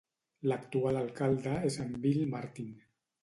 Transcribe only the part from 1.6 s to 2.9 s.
és en Bill Martin.